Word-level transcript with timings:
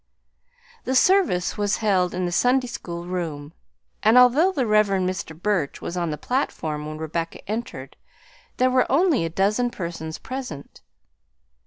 The 0.83 0.95
service 0.95 1.59
was 1.59 1.77
held 1.77 2.15
in 2.15 2.25
the 2.25 2.31
Sunday 2.31 2.65
school 2.65 3.05
room, 3.05 3.53
and 4.01 4.17
although 4.17 4.51
the 4.51 4.65
Rev. 4.65 4.87
Mr. 4.87 5.39
Burch 5.39 5.79
was 5.79 5.95
on 5.95 6.09
the 6.09 6.17
platform 6.17 6.87
when 6.87 6.97
Rebecca 6.97 7.47
entered, 7.47 7.95
there 8.57 8.71
were 8.71 8.91
only 8.91 9.25
a 9.25 9.29
dozen 9.29 9.69
persons 9.69 10.17
present. 10.17 10.81